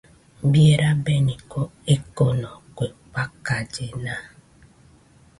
Bie 0.53 0.73
rabeniko 0.81 1.61
ekoko, 1.95 2.53
kue 2.77 2.87
fakallena 3.17 4.15